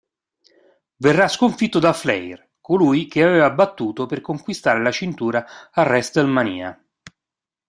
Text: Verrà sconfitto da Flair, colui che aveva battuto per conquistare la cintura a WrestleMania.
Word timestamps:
Verrà 0.95 1.27
sconfitto 1.27 1.77
da 1.77 1.93
Flair, 1.93 2.53
colui 2.59 3.05
che 3.05 3.21
aveva 3.23 3.51
battuto 3.51 4.07
per 4.07 4.19
conquistare 4.21 4.81
la 4.81 4.89
cintura 4.89 5.45
a 5.71 5.83
WrestleMania. 5.83 6.83